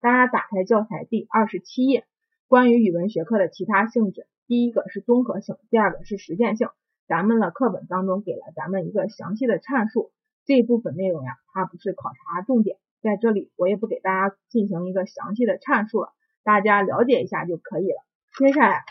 [0.00, 2.04] 大家打开教材第二十七页，
[2.48, 6.68] 关于语文学科的其他性质，第一个是综合性，第二个是实践性。
[7.06, 10.10] 咱们的课本当中给了咱们一个详细的阐述，
[10.46, 16.12] 这一部分内容呀，它不是考察重点，在这里我也不给大家进行一个详细的阐述了，
[16.42, 18.02] 大家了解一下就可以了。
[18.38, 18.84] 接下来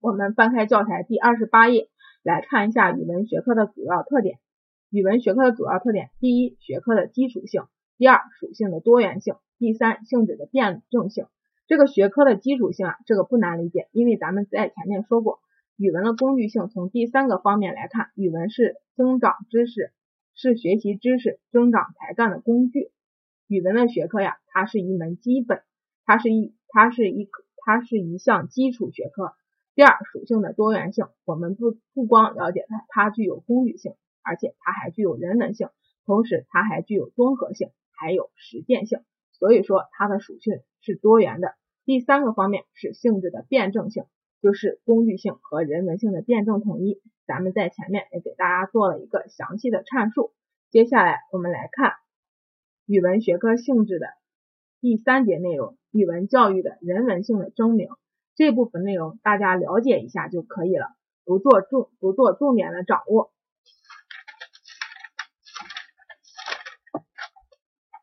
[0.00, 1.88] 我们翻开教材第二十八页，
[2.22, 4.38] 来看一下语文学科的主要特点。
[4.90, 7.64] 语文学科的主要特点：第一，学科的基础性；
[7.98, 11.26] 第二，属性的多元性；第三，性质的辩证性。
[11.66, 15.40] 这个学科的基础性啊，这个不难理解，因为咱们在前面说过，
[15.76, 19.92] 语文的工具性从第三个方面来看，语文是增长知识，
[20.34, 22.92] 是学习知识、增长才干的工具。
[23.46, 25.60] 语文的学科呀，它是一门基本，
[26.06, 29.34] 它是一，它是一，它是一项基础学科。
[29.74, 35.68] 第二，属性的多元性，我们不不光了解它，它具有工具性，而且它还具有人文性，
[36.06, 39.00] 同时它还具有综合性，还有实践性。
[39.32, 41.54] 所以说它的属性是多元的。
[41.84, 44.06] 第三个方面是性质的辩证性，
[44.46, 47.02] 就是工具性和人文性的辩证统一。
[47.26, 50.32] 咱们在前面也给大家做了一个详细的阐述。
[50.70, 51.94] 接下来我们来看
[52.86, 54.06] 语文学科性质的
[54.80, 57.88] 第三节内容：语文教育的人文性的证明。
[58.36, 63.32] 这部分内容大家了解一下就可以了，不做重不做重点的掌握。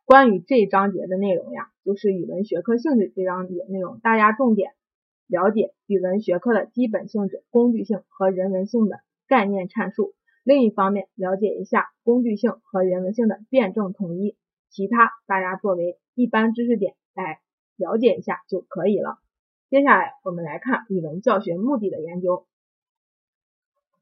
[0.04, 4.74] 关于这一章节的内容呀，就是语文学科性质这章节内容，大家重点
[5.28, 10.14] 了解语文学科的基本性质、工具性和人文性的概念阐述。
[10.44, 14.36] 另一方面，了解一下工具性和人文性的辩证统一。
[14.70, 17.40] 其他大家作为一般知识点来
[17.76, 19.20] 了解一下就可以了。
[19.70, 22.46] 接下来我们来看语文教学目的的研究。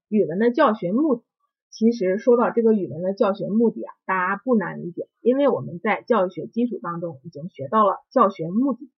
[0.08, 1.24] 语文的教学目的。
[1.70, 8.90] 其实说到这个语文的教学目的啊，大家不难理解，因为我们在教学基础当中已经学到了教学目的。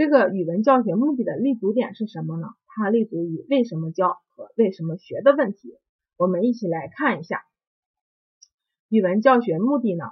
[0.00, 2.54] 这个语文教学目的的立足点是什么呢？
[2.68, 5.76] 它立足于为什么教和为什么学的问题。
[6.16, 7.42] 我们一起来看一下
[8.88, 10.04] 语文教学目的呢，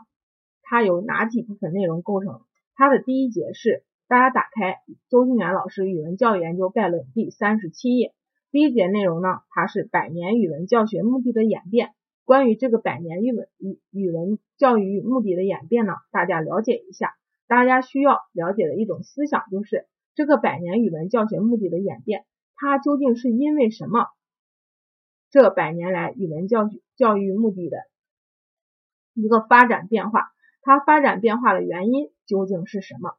[0.60, 2.42] 它由哪几部分内容构成？
[2.74, 4.76] 它的第一节是大家打开
[5.08, 8.12] 周清源老师《语文教育研究概论》第三十七页。
[8.50, 11.94] 第一节内容呢，它是百年语文教学目的的演变。
[12.26, 17.14] 关于这个百年语文语语文教育目的的演变呢，大家了解一下。
[17.48, 24.06] 大家需要了解的一种思想就是，这个百年语文教学目的的演变，它究竟是因为什么？
[25.30, 27.78] 这百年来语文教育教育目的的
[29.14, 30.32] 一个发展变化，
[30.62, 33.16] 它发展变化的原因究竟是什么？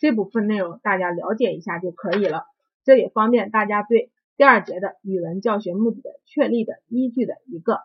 [0.00, 2.46] 这部分内容大家了解一下就可以了。
[2.82, 7.80] 这也方便大家对第二节的语文教学目的的确立的依据的一个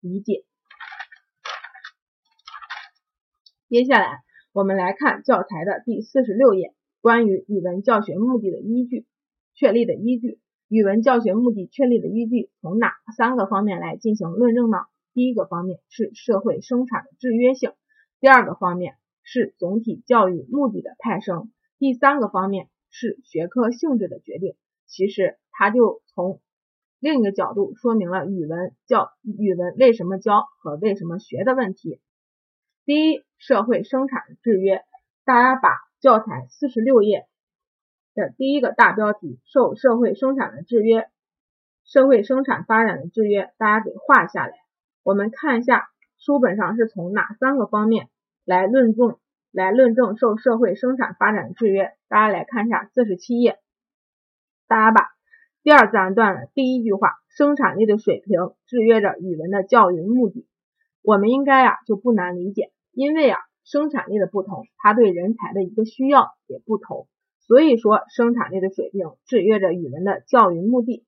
[0.00, 0.44] 理解。
[3.68, 4.22] 接下来
[4.54, 9.04] 我们来看教材的第四十六页，关于语文教学目的的依据
[9.52, 10.38] 确立的依据。
[10.68, 14.78] 语文教学目的确立的依据从哪三个方面来进行论证呢？
[15.12, 17.72] 第一个方面是社会生产的制约性，
[18.20, 22.68] 第二个方面是总体教育目的的派生，第三个方面。
[22.96, 24.54] 是学科性质的决定，
[24.86, 26.40] 其实它就从
[27.00, 32.00] 另一个角度说明了语文教语文为什么教和为什么学的问题。
[32.86, 34.84] 第一，社会生产制约，
[35.24, 35.70] 大家把
[36.00, 37.26] 教材四十六页
[38.14, 41.08] 的第一个大标题“受社会生产的制约”，
[41.86, 44.52] 社会生产发展的制约，大家给画下来。
[45.02, 48.08] 我们看一下书本上是从哪三个方面
[48.44, 49.16] 来论证。
[49.50, 53.60] 来论证受社会生产发展的制约，大家来看一下四十七页，
[54.66, 55.12] 大家把
[55.62, 60.48] 第二自然段的第一句话“生产力的水平制约着语文的教育目的”，
[61.02, 67.06] 我们应该呀就不难理解，因为啊生产力的不同，它对人才的一个需要也不同，
[67.40, 71.04] 所以说生产力的水平制约着语文的教育目的。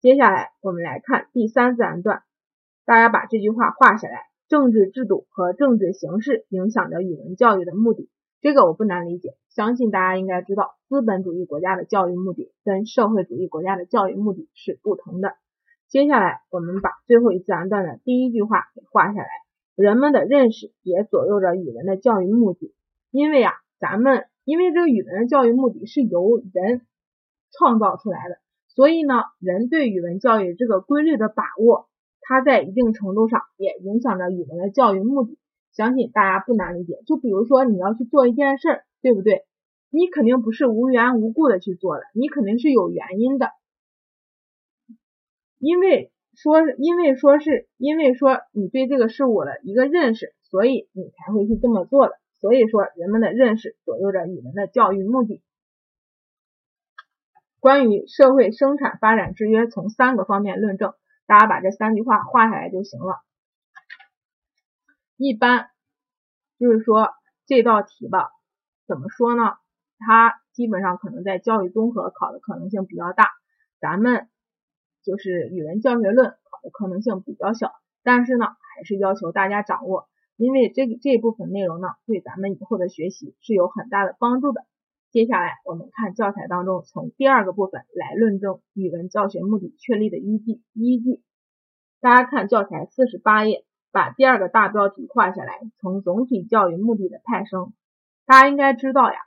[0.00, 2.22] 接下来我们来看第三自然段，
[2.84, 4.22] 大家把这句话画下来。
[4.48, 8.08] 政治制度和政治形势影响着语文教育的目的，
[8.40, 15.34] 这个我不难理解，相信大家应该知道，资本主义国家的教育目的跟社会主义国家的教育目的是不同的。
[15.88, 19.28] 接下来，我们把最后一自然段的第一句话给画下来，
[19.76, 22.74] 人们的认识也左右着语文的教育目的，
[23.10, 26.80] 因为啊，咱们因为这个语文的教育目的是由人
[27.52, 31.88] 创造出来的，所以呢，人对语文教育这个规律的把握。
[32.28, 35.38] 它在一定程度上也影响着语文的教育目的，
[35.70, 37.00] 相信大家不难理解。
[37.06, 39.44] 就比如说你要去做一件事儿，对不对？
[39.90, 43.50] 你肯定不是无缘无故的去做的，你肯定是有原因的。
[45.58, 52.14] 因为说，因为说是因为说你对这个事物的一个认识，所以你才会去这么做的。
[52.38, 55.42] 所以说，人们的认识左右着语文的教育目的。
[57.58, 60.92] 关于社会生产发展制约，从三个方面论证。
[61.26, 63.22] 大家把这三句话画下来就行了。
[65.16, 65.70] 一般
[66.58, 67.10] 就是说
[67.46, 68.30] 这道题吧，
[68.86, 69.54] 怎么说呢？
[69.98, 73.30] 它基本上可能在教育综合考的可能性比较大，
[73.80, 74.28] 咱们
[75.06, 77.70] 就是语文教学论考的可能性比较小。
[78.02, 84.66] 但是呢，还是要求大家掌握因为这个这部分内容呢，对咱们以后的学习是有很大的帮助的。
[85.10, 90.60] 接下来我们看教材当中从第二个部分来论证语文教学目的确立的依据。
[90.74, 91.22] 依据，
[92.00, 97.72] 大家看教材四十八页，把第二个大标题画下来，从总体教育目的的派生。
[98.26, 99.18] 大家应该知道呀，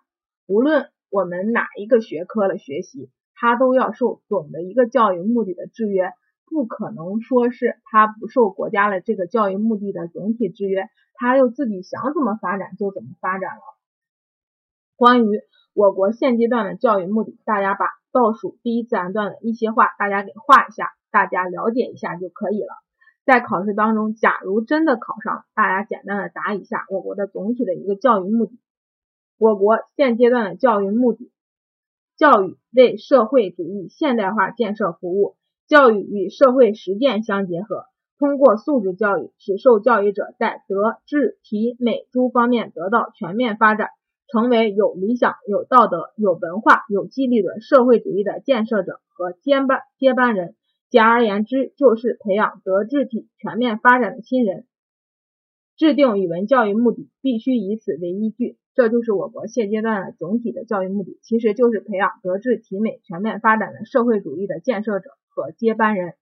[0.46, 3.10] 无论我们哪一个学科的学习，
[3.40, 6.12] 它都要受总的一个教育目的的制约。
[6.52, 13.62] 不可能说是他不受国家的这个教育目的的总体制约，他又自己想怎么发展就怎么发展了。
[14.96, 15.42] 关于
[15.76, 22.74] 我国现阶段的教育目的，大家把倒数第一自然段的一些话大家给画一下，大家了解一下就可以了。
[23.26, 28.60] 在考试当中，假如真的考上，大家简单的答一下我国的总体的一个教育目的。
[29.38, 31.32] 我国现阶段的教育目的，
[32.20, 35.38] 教育为社会主义现代化建设服务。
[35.70, 37.86] 教育与社会实践相结合，
[38.18, 43.88] 通过素质教育，使受教育者在德、智、体、美诸方面得到全面发展，
[44.28, 50.56] 成为有理想、有道德、有文化、有纪律的社会主义的建设者和接班接班人。
[50.90, 54.66] 简而言之，就是培养德智体全面发展的新人。
[55.78, 58.58] 制定语文教育目的，必须以此为依据。
[58.80, 65.10] 这就是我国现阶段的总体的教育目的，其实就是培养德智体美全面发展的社会主义的建设者。
[65.40, 66.16] 和接班人。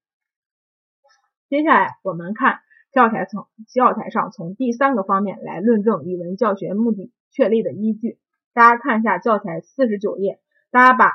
[1.49, 2.59] 接下来我们看
[2.91, 8.19] 教材从教材上从第三个方面来论证语文教学目的确立的依据。
[8.53, 10.39] 大家看一下教材四十九页，
[10.69, 11.11] 大家把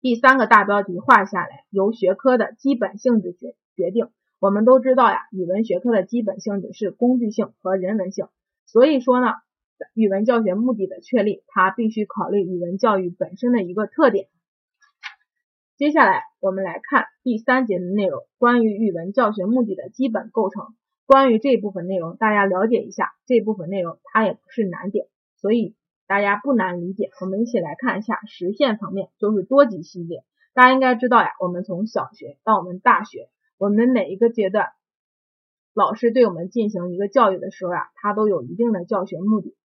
[0.00, 4.08] 第三个大标题画下来，由学科的基本性质决决定。
[4.38, 8.28] 我们都知道呀，语文学科的基本性质是工具性和人文性，
[8.64, 9.26] 所以说呢，
[9.94, 14.28] 语文教学目的的确立，它必须考虑语文教育本身的一个特点。
[15.76, 20.74] 接下来我们来看第三节的内容，关于语文教学目的的基本构成。
[21.06, 23.12] 关于这部分内容，大家了解一下。
[23.26, 25.74] 这部分内容它也不是难点，所以
[26.06, 27.10] 大家不难理解。
[27.20, 30.24] 我们一起来看一下实现层面，就是多级系列。
[30.52, 34.70] 大家应该知道呀，我们从小学到我们大学，我们每一个阶段，
[35.72, 39.56] 老师对我们进行一个教育的时候呀，它都有一定的教学目的。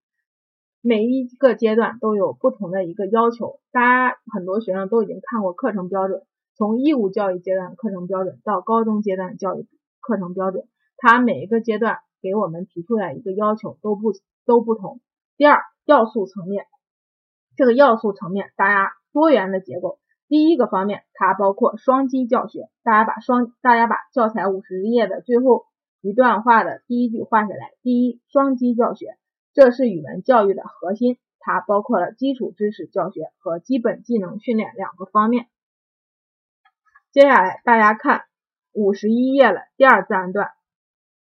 [0.86, 6.24] 每一个阶段都有不同的一个要求，大家很多学生都已经看过课程标准，
[6.58, 9.66] 从义务教育阶段课程标准到高中阶段教育
[10.02, 10.68] 课程标准，
[10.98, 14.12] 它每一个阶段给我们提出来一个要求都不
[14.46, 15.00] 都不同。
[15.38, 16.66] 第二，要素层面，
[17.56, 20.00] 这个要素层面，大家多元的结构。
[20.28, 25.64] 第一个方面，它包括双基教学，大家把双大家把教材五十页的最后
[26.02, 27.72] 一段话的第一句画下来。
[27.82, 29.16] 第一，双基教学。
[29.54, 35.48] 这是语文教育的核心，它包括了基础知识教学和基本技能训练两个方面。
[37.12, 38.26] 接下来大家看
[38.72, 40.52] 五十一页了，第二自然段，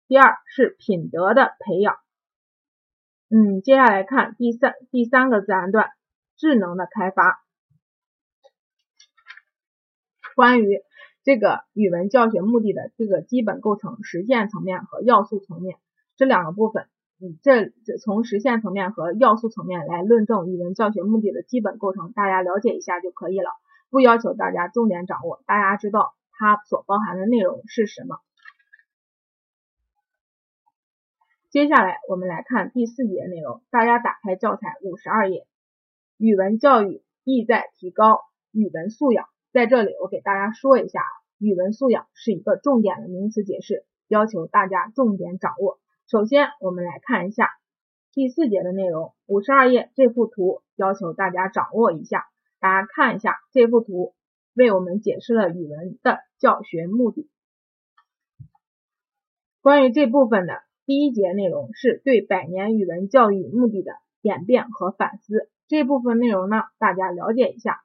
[0.08, 1.98] 第二是品德的培养。
[3.28, 5.92] 嗯，接下来看第三第三个自然段，
[6.38, 7.44] 智能的开发。
[10.36, 10.82] 关于
[11.24, 15.78] 这个语文教学目的的这个基本构成、实践层面和要素层面
[16.16, 16.88] 这两个部分。
[17.22, 23.52] 嗯，这这从实现层面和要素层面来论证语文教学目的的基本构成，大家了解一下就可以了，
[23.90, 28.20] 不要求大家重点掌握，大家知道它所包含的内容是什么。
[31.50, 35.48] 接下来我们来看第四节内容，大家打开教材五十二页，
[36.18, 38.20] 语文教育意在提高
[38.52, 41.02] 语文素养，在这里我给大家说一下，
[41.38, 45.80] 语文素养是一个重点的名词解释，要求大家重点掌握。
[46.08, 47.50] 首先，我们来看一下
[48.14, 49.16] 第四节的内容。
[49.26, 52.28] 五十二页这幅图要求大家掌握一下。
[52.60, 54.14] 大家看一下这幅图，
[54.54, 57.28] 为我们解释了语文的教学目的。
[59.62, 65.50] 关于这部分的第一节内容是对百年语文教育目的的演变和反思。
[65.68, 67.82] 这部分内容呢，大家了解一下，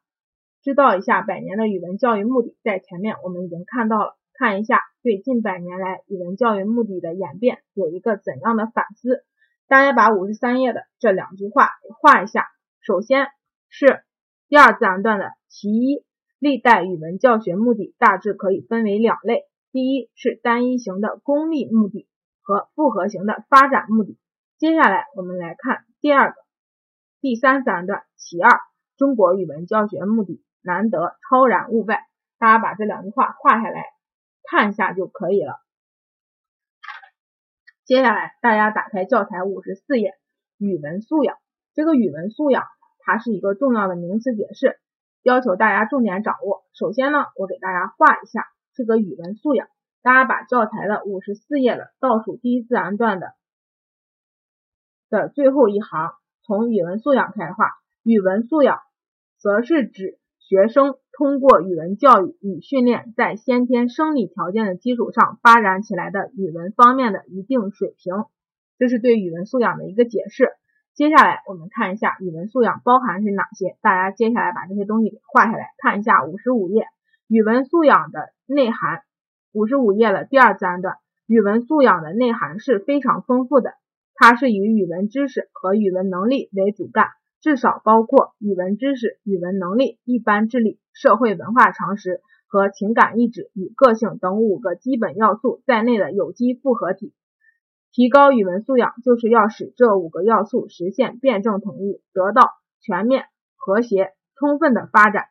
[0.62, 2.54] 知道一下百年的语文教育目的。
[2.62, 4.19] 在前面我们已经看到了。
[4.40, 9.22] 看一下对近百年来语文教育目的的演变有一个怎样的反思？
[9.68, 12.46] 大家把五十三页的这两句话画一下。
[12.80, 13.26] 首先
[13.68, 14.02] 是
[14.48, 16.06] 第二自然段的其一，
[16.38, 22.08] 历代语文教学目的大致可以分为两类：第一是单一型的功利目的
[22.40, 24.16] 和复合型的发展目的。
[24.56, 26.36] 接下来我们来看第二个
[27.20, 28.58] 第三自然段其二，
[28.96, 32.06] 中国语文教学目的难得超然物外。
[32.38, 33.84] 大家把这两句话画下来。
[34.42, 35.60] 看一下就可以了。
[37.84, 40.14] 接下来大家打开教材五十四页，
[40.58, 41.36] 语文素养。
[41.74, 42.64] 这个语文素养
[43.00, 44.78] 它是一个重要的名词解释，
[45.22, 46.64] 要求大家重点掌握。
[46.72, 49.68] 首先呢，我给大家画一下这个语文素养。
[50.02, 53.34] 大家把教材的五十四页的倒数第一自然段的
[55.08, 57.72] 的最后一行，从语文素养开始画。
[58.04, 58.80] 语文素养
[59.36, 60.19] 则是指
[60.50, 68.24] 学生通过语文教育与训练，在先天生理条件的基础上发展起来的语文方面的一定水平。
[68.76, 70.48] 这是对语文素养的一个解释。
[70.92, 76.86] 接下来我们看一下语文素养包含是哪些，大家接下来把这些东西给画下来，看一下五十五页
[77.28, 79.02] 语文素养的内涵。
[79.52, 80.96] 五十五页的第二自然段，
[81.28, 83.74] 语文素养的内涵是非常丰富的，
[84.16, 87.06] 它是以语文知识和语文能力为主干。
[87.40, 97.14] 至少包括语文知识、语文能力、一般智力、社会文化常识和情感意志与个性等五个基本要素在内的有机复合体。
[97.92, 102.42] 提高语文素养，就是要使这五个要素实现辩证统一，得到
[102.80, 103.24] 全面、
[103.56, 105.24] 和谐、充分的发展。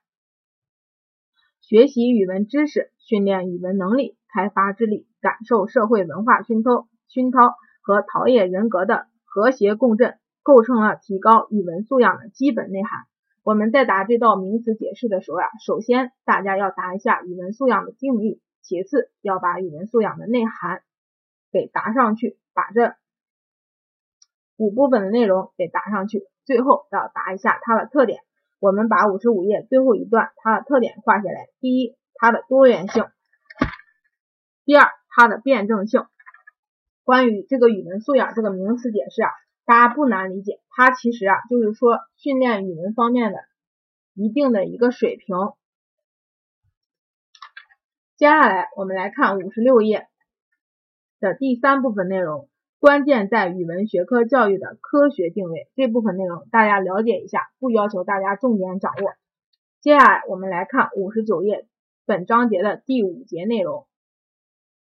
[1.62, 10.18] 学习语文知识，训练语文能力，开发智力，感受社会文化熏陶、熏陶和陶冶人格的和谐共振。
[10.44, 13.06] 构成了提高语文素养的基本内涵。
[13.44, 20.84] 我们在答这道名词解释的时候呀，首先大家要答一下语文素养的定义，其次要把语文素养的内涵
[21.52, 22.96] 给答上去，把这
[24.58, 28.20] 五部分的内容给答上去，最后要答一下它的特点。
[28.60, 31.48] 我们把五十五页最后一段它的特点画下来。
[31.60, 33.06] 第一，它的多元性；
[34.66, 36.06] 第二，它的辩证性。
[37.04, 39.32] 关于这个语文素养这个名词解释啊。
[39.70, 43.38] 大家不难理解，它其实啊就是说训练语文方面的
[44.16, 45.36] 一定的一个水平。
[48.18, 50.08] 接下来我们来看五十六页
[51.20, 52.50] 的第三部分内容，
[52.80, 55.70] 关键在语文学科教育的科学定位。
[55.76, 59.14] 这部分内容大家了解一下，不要求大家重点掌握。
[59.82, 61.68] 接下来我们来看五十九页
[62.08, 63.86] 本章节的第五节内容，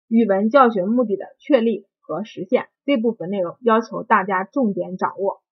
[0.07, 2.67] 语文教学目的的确立和实现。
[2.85, 5.43] 这部分内容要求大家重点掌握。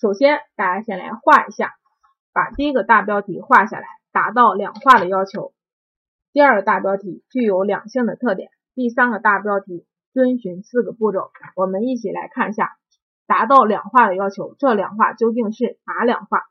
[0.00, 1.74] 首先，大家先来画一下，
[2.32, 5.52] 把第一个大标题画下来，达到两画的要求。
[6.32, 8.50] 第二个大标题具有两性的特点。
[8.74, 11.30] 第三个大标题遵循四个步骤。
[11.56, 12.76] 我们一起来看一下，
[13.26, 16.44] 达到两画的要求，这两画究竟是哪两画？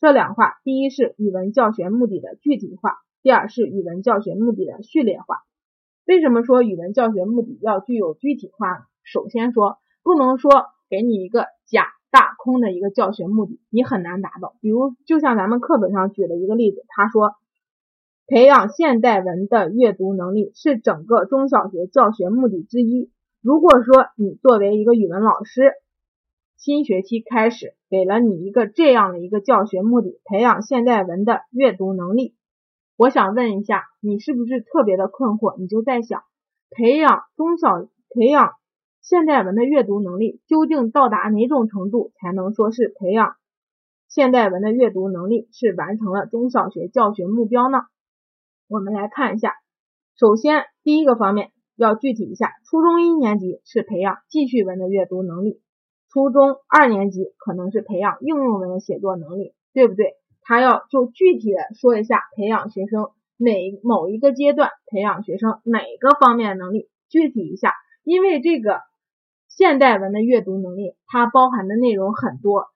[0.00, 5.42] 这两画，第一是语文教学目的的具体化，第二是语文教学目的的序列化。
[6.06, 8.84] 为什么说语文教学目的要具有具体化呢？
[9.02, 10.50] 首先说，不能说
[10.88, 14.54] 给你一个假大空的一个教学目的，你很难达到。
[14.60, 17.34] 比如，就像咱们课本上举的一个例子，他说，
[18.28, 23.10] 培养现代文的阅读能力是整个中小学教学目的之一。
[23.42, 25.72] 如果说你作为一个语文老师，
[26.56, 32.34] 新学期开始给了你一个这样的一个教学目的，培养现代文的阅读能力，
[32.96, 35.58] 我想问一下，你是不是特别的困惑？
[35.58, 36.22] 你就在想，
[36.70, 38.52] 培养中小培养。
[39.02, 43.36] 现代文的阅读能力究竟到达哪种程度才能说是培养
[44.08, 47.82] 现代文的阅读能力是完成了中小学教学目标呢？
[48.66, 49.52] 我们来看一下，
[50.18, 55.62] 首先第一个方面要具体一下，初中一年级是培养记叙文的阅读能力，
[56.10, 60.16] 初中二年级可能是培养应用文的写作能力，对不对？
[60.46, 67.74] 他要就具体的说一下培养学生哪某一个阶段培养学生哪个方面能力，具体一下，
[68.04, 68.80] 因为这个。
[69.48, 72.66] 现代文的阅读能力，它包含的内容很多。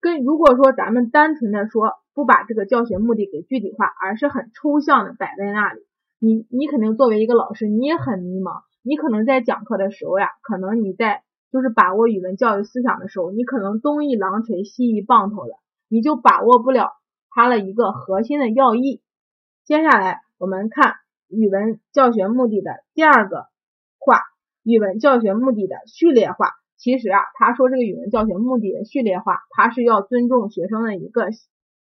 [0.00, 5.82] 跟如果说咱们单纯的说，不把这个教学目的给具体化，而是很抽象的摆在那里，
[6.18, 8.62] 你你肯定作为一个老师，你也很迷茫。
[8.82, 11.22] 你可能在讲课的时候呀，可能你在
[11.52, 15.52] 就是把握语文教育思想的时候，你可能东一榔锤西一棒头的，
[15.88, 16.92] 你就把握不了
[17.30, 19.02] 它的一个核心的要义。
[19.64, 20.94] 接下来我们看
[21.28, 23.46] 语文教学目的的第二个
[23.98, 24.20] 话。
[24.68, 31.28] 语文教学目的的序列化，其实啊，他说这个语文教学目的的序列化，他是要尊重学生的一个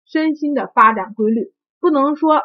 [0.06, 2.40] 身心的发展规律，不能说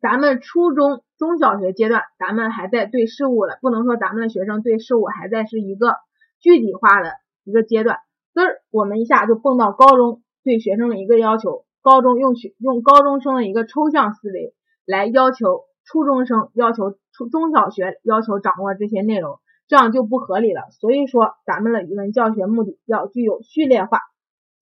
[0.00, 5.96] 咱们初中中小学阶段，咱们还在对事物了，不能说咱们的学生对事物还在是一个
[6.38, 7.10] 具体化的
[7.42, 7.98] 一个阶段，
[8.34, 15.64] 嘚儿，我们一下就蹦到高中对学生的一个要求，高中用学用高中生的一个抽象思维来要求。
[15.86, 19.38] 初中生要求初中小学要求掌握这些内容，
[19.68, 20.62] 这样就不合理了。
[20.70, 24.00] 所以说，咱们的语文教学目的要具有序列化。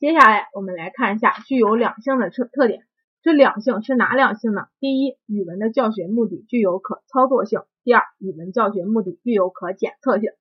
[0.01, 2.83] 接下来我们来看一下具有两性的特特点。
[3.23, 4.63] 这两性是哪两性呢？
[4.81, 10.33] 第一，语文的教学目的具有可操作性；第二，语文教学目的具有可检测性。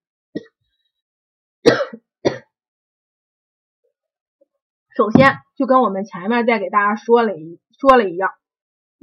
[4.94, 8.32] 首先，就跟我们前面再给大家说了一说了一样。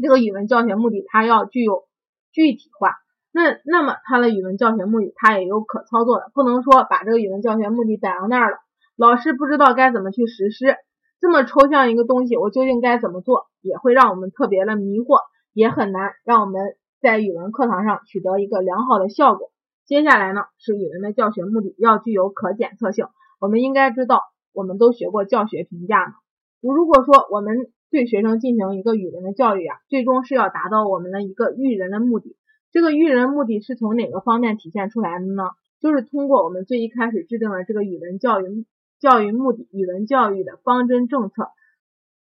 [0.02, 1.84] 这个语文教学目的，它要具有
[2.30, 2.96] 具体化。
[3.32, 8.58] 那那么它的语文教学目的，它也有可操作的，不能说把这个语文教学目的摆到那儿了，
[8.96, 10.76] 老师不知道该怎么去实施。
[11.20, 15.20] 这么抽象一个东西，我究竟该怎么做，也会让我们特别的迷惑，
[15.54, 19.50] 也很难让我们在语文课堂上取得一个良好的效果。
[19.86, 23.06] 接下来呢，是语文的教学目的要具有可检测性。
[23.40, 24.20] 我们应该知道，
[24.58, 26.14] 我们都学过教学评价呢。
[26.60, 32.36] 如果说我们对学生进行一个语文的教育啊，最终是要达到我们的一个育人的目的。
[32.72, 35.44] 这个育人目的是从哪个方面体现出来的呢？
[35.78, 38.66] 就是通过我们最一开始制定的这个语文教育
[38.98, 41.52] 教育目的、语文教育的方针政策，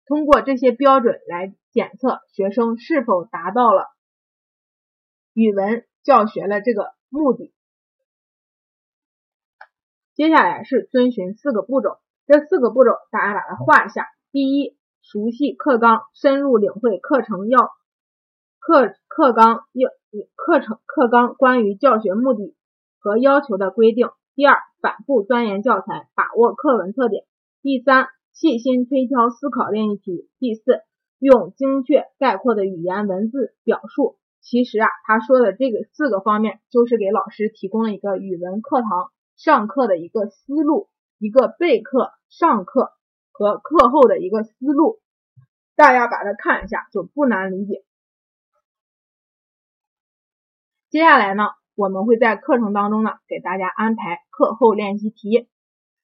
[0.04, 3.86] 通过这些标准来检测学生是否达到了
[5.34, 7.54] 语文教学的这个目的。
[10.14, 14.06] 接下来是遵循四个步骤，这四个步骤大家把它画一下。
[14.32, 17.70] 第一，熟悉课纲，深入领会课程要
[18.60, 19.90] 课课纲要。
[20.36, 22.54] 课程课纲关于教学目的
[23.00, 24.10] 和要求的规定。
[24.36, 27.24] 第二，反复钻研教材，把握课文特点。
[27.62, 30.30] 第三，细心推敲思考练习题。
[30.38, 30.82] 第四，
[31.18, 34.16] 用精确概括的语言文字表述。
[34.40, 40.86] 其实啊，他说的这个四个方面，就是给老师提供了一个语文课堂上课的一个思路，
[41.18, 42.92] 一个备课、上课
[43.32, 45.00] 和课后的一个思路。
[45.76, 47.84] 大家把它看一下，就不难理解。
[50.88, 55.48] 接下来呢，我们会在课程当中呢，给大家安排课后练习题。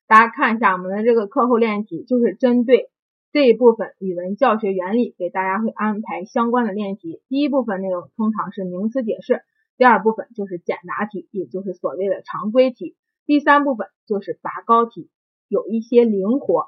[0.08, 2.90] 大家看一下我们的这个课后练习题，就是针对
[3.30, 7.22] 这一部分语文教学原理，给大家会安排相关的练习。
[7.28, 9.44] 第一部分内容通常是名词解释，
[9.76, 12.96] 第二部分就是简答题，也就是所谓的常规题。
[13.30, 15.08] 第三部分就是拔高题，
[15.46, 16.66] 有一些灵活。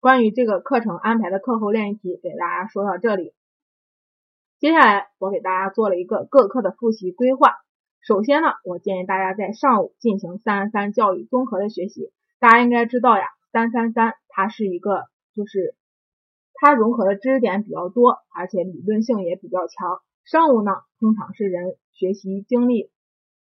[0.00, 3.32] 关于这个课程安排的课后练习题，给大家说到这里。
[4.58, 7.54] 接下来我给大家做了一个各课的复习规划。
[8.02, 12.12] 首先呢，我建议大家在上午进行三三教育综合的学习。
[12.38, 15.04] 大家应该知道呀，三三三它是一个，
[15.34, 15.74] 就是
[16.52, 20.02] 它融合的知识点比较多，而且理论性也比较强。
[20.22, 22.90] 上午呢，通常是人学习精力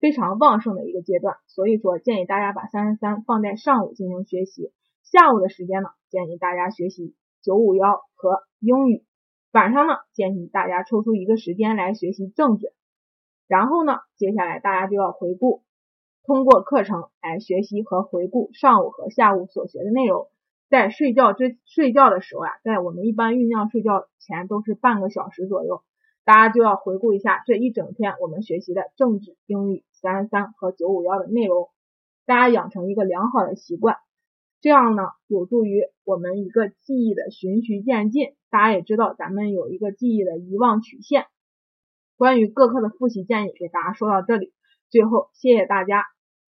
[0.00, 4.72] 非常旺盛的一个阶段，所以说建议大家把三三三放在上午进行学习。
[5.04, 9.04] 下午的时间呢，建议大家学习九五幺和英语。
[9.52, 12.72] 晚上呢，建议大家抽出一个时间来学习政治，
[13.48, 15.64] 然后呢，接下来大家就要回顾，
[16.24, 20.28] 通过课程来学习和回顾上午和下午所学的内容。
[20.68, 25.82] 在睡觉之睡觉的时候呀，在我们一般酝酿睡觉前都是半个小时左右，
[26.24, 31.68] 大家就要回顾一下这一整天我们学习的政治、英语、三三和九五幺的内容，
[32.26, 33.96] 大家养成一个良好的习惯。
[34.60, 38.34] 这样呢，有助于我们一个记忆的循序渐进。
[38.50, 41.26] 大家也知道，咱们有一个记忆的遗忘曲线。
[42.16, 44.52] 关于各科的复习建议，给大家说到这里。
[44.90, 46.04] 最后，谢谢大家。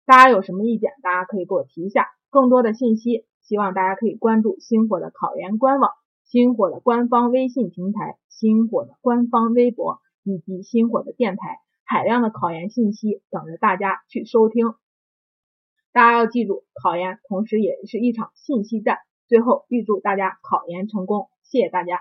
[0.06, 2.08] 大家有什么意见，大家可以给我提一下。
[2.32, 5.92] 更多的信息，希望大家可以关注星火的考研官网、
[6.26, 11.60] 星火的官方微信平台、星火的官方微博以及星火的电台，
[11.92, 14.76] 海量的考研信息等着大家去收听。
[15.92, 19.00] 大家要记住，考研同时也是一场信息战。
[19.28, 22.00] 最后，预祝大家考研成功，谢谢大家。